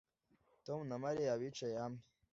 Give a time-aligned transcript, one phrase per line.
[0.65, 2.01] Tom na Mariya bicaye hamwe